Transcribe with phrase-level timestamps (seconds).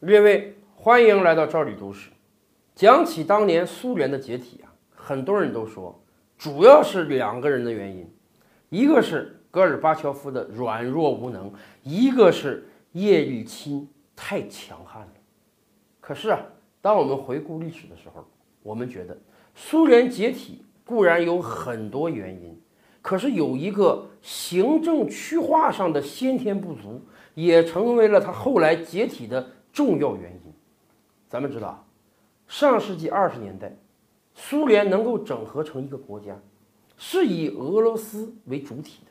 [0.00, 2.08] 列位，欢迎来到赵理都市。
[2.74, 6.02] 讲起当年苏联的解体啊，很多人都说，
[6.38, 8.10] 主要是两个人的原因，
[8.70, 11.52] 一个是戈尔巴乔夫的软弱无能，
[11.82, 13.86] 一个是叶利钦
[14.16, 15.12] 太强悍了。
[16.00, 16.40] 可是啊，
[16.80, 18.26] 当我们回顾历史的时候，
[18.62, 19.14] 我们觉得
[19.54, 22.58] 苏联解体固然有很多原因，
[23.02, 27.04] 可是有一个行政区划上的先天不足，
[27.34, 29.46] 也成为了他后来解体的。
[29.72, 30.52] 重要原因，
[31.28, 31.84] 咱们知道，
[32.48, 33.74] 上世纪二十年代，
[34.34, 36.36] 苏联能够整合成一个国家，
[36.96, 39.10] 是以俄罗斯为主体的。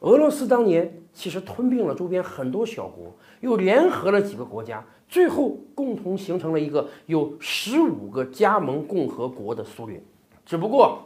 [0.00, 10.02] 俄罗斯当年其实吞并了周边很多小国，又联合了几个国家，最后共同形成了一个有十五个加盟共和国的苏联。
[10.44, 10.98] 只不过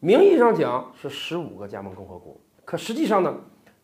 [0.00, 3.34] 名义上讲是十五个加盟共和国，可实际上呢，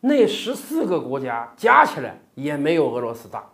[0.01, 3.45] 那十四个国家加起来也没有俄罗斯大。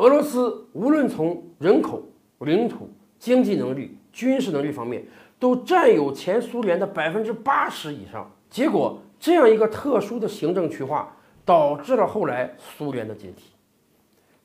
[0.00, 2.02] 俄罗斯无论从人口、
[2.38, 5.04] 领土、经济能力、军事能力方面，
[5.38, 8.30] 都占有前苏联的百分之八十以上。
[8.48, 13.50] 结果，这样一个特殊的行政区划，导致了后来苏联的解体。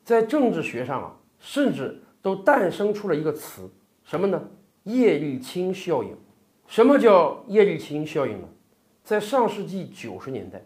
[0.04, 3.72] 在政治学上啊，甚至都诞生出了一个词，
[4.04, 4.42] 什么呢？
[4.84, 6.14] 叶利钦效应。
[6.68, 8.48] 什么叫叶利钦效应呢？
[9.06, 10.62] 在上世纪九十年代，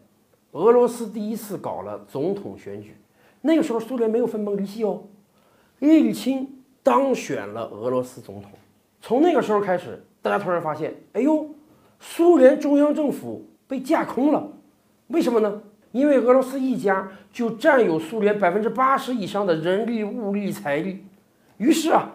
[0.53, 2.95] 俄罗斯第一次搞了总统选举。
[3.41, 5.03] 那个时候，苏联没有分崩离析哦。
[5.79, 6.47] 叶利钦
[6.83, 8.51] 当选了俄罗斯总统。
[9.01, 11.47] 从那个时候开始，大家突然发现，哎呦，
[11.99, 14.45] 苏联中央政府被架空了。
[15.07, 15.61] 为什么呢？
[15.91, 21.03] 因为俄罗斯一家就占有苏联百分之八十以上的人力、物力、财力。
[21.57, 22.11] 于是啊，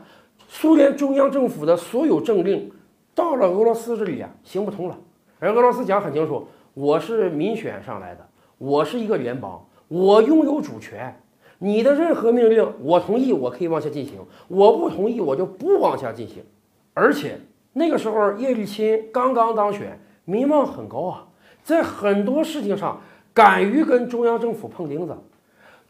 [0.46, 2.70] 苏联中央政府的所有政令
[3.14, 4.98] 到了俄罗斯这里啊，行不通了。
[5.40, 9.64] 而俄罗斯讲很清楚，我是民选上来的，我是一个联邦。
[9.88, 11.20] 我拥有主权，
[11.58, 14.14] 你的任何命令我同意，我可以往下进行；
[14.48, 16.42] 我不同意，我就不往下进行。
[16.94, 17.38] 而且
[17.72, 21.26] 那个时候叶利钦刚刚当选，民望很高啊，
[21.62, 23.00] 在很多事情上
[23.32, 25.16] 敢于跟中央政府碰钉子，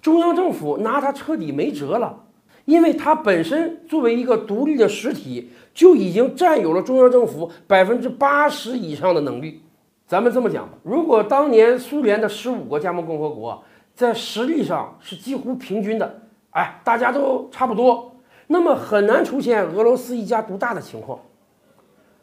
[0.01, 2.25] 中央政府拿他彻底没辙了，
[2.65, 9.61] 因为他本身作为一个独立的实体，就已经占有了中央政府百分之八十以上的能力。
[10.07, 13.63] 咱们这么讲吧，如果当年苏联的十五个加盟共和国，
[13.95, 18.17] 在实力上是几乎平均的，哎，大家都差不多，
[18.49, 21.19] 那么很难出现俄罗斯一家独大的情况。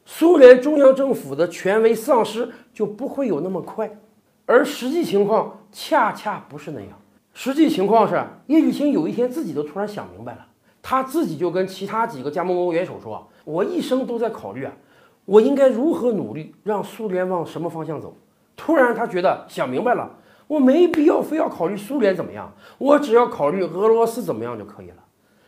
[0.03, 3.89] 苏联中央政府的权威丧失就不会有那么快，
[4.45, 6.89] 而实际情况恰恰不是那样。
[7.33, 10.45] 实际情况是，叶利钦有一天自己都突然想明白了，
[10.81, 14.73] 他自己就跟其他几个加盟国元首说：“我一生都在考虑啊，
[15.23, 18.13] 我应该如何努力让苏联往什么方向走。”
[18.57, 20.11] 突然他觉得想明白了。
[20.51, 24.97] 我没必要非要考虑苏联怎么样，我只要考虑俄罗斯怎么样就可以了。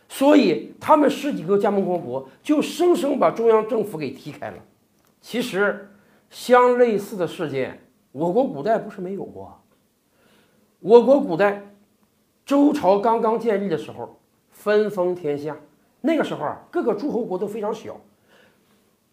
[0.08, 4.58] 所以他们十几个加盟共和国就生生把中央政府给踢开了。
[5.20, 5.90] 其实，
[6.30, 9.62] 相类似的事件，我国古代不是没有过。
[10.80, 11.74] 我国古代
[12.46, 14.18] 周朝刚刚建立的时候，
[14.52, 15.58] 分封天下，
[16.00, 18.00] 那个时候啊，各个诸侯国都非常小，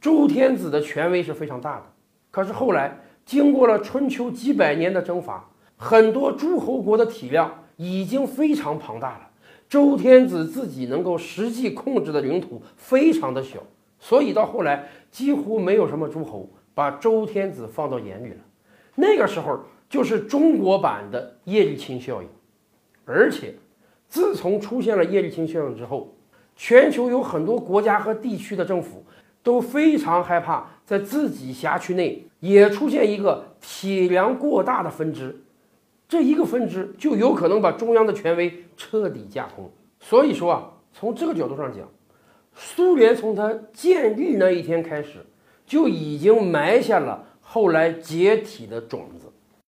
[0.00, 1.86] 周天子的权威是非常大的。
[2.30, 2.96] 可是后来
[3.26, 5.44] 经过了春秋几百年的征伐。
[5.82, 9.30] 很多诸侯国的体量已经非常庞大了，
[9.66, 13.60] 周天子自己能够实际控制的领土非常的小，
[13.98, 18.36] 所以到后来几乎没有什么诸侯把周天子放到眼里了。
[18.94, 19.58] 那个时候
[19.88, 22.28] 就是中国版的叶利钦效应，
[23.06, 23.54] 而且
[24.06, 26.14] 自从出现了叶利钦效应之后，
[26.56, 29.02] 全球有很多国家和地区的政府
[29.42, 35.42] 都非常害怕在自己辖区内也出现一个体量过大的分支。
[36.10, 39.70] 这一个分支就有可能把中央的权威彻底架空。
[40.00, 41.88] 所以说啊，从这个角度上讲，
[42.52, 45.24] 苏联从它建立那一天开始，
[45.64, 49.28] 就已经埋下了后来解体的种子。